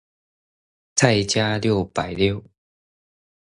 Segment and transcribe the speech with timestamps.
[0.95, 2.43] 再加六百六